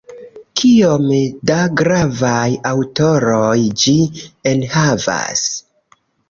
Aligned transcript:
Kiom 0.59 1.03
da 1.49 1.57
gravaj 1.81 2.47
aŭtoroj 2.71 3.53
ĝi 3.85 3.95
enhavas! 4.55 5.45